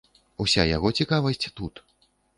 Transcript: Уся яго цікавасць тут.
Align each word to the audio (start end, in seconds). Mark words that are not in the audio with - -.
Уся 0.45 0.65
яго 0.69 0.91
цікавасць 1.01 1.49
тут. 1.61 1.83